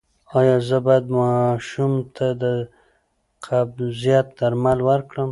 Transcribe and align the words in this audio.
ایا 0.37 0.57
زه 0.67 0.77
باید 0.85 1.05
ماشوم 1.17 1.93
ته 2.15 2.27
د 2.41 2.43
قبضیت 3.45 4.27
درمل 4.39 4.79
ورکړم؟ 4.89 5.29